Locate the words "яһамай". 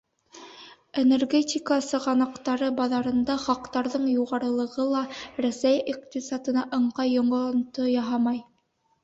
7.93-8.43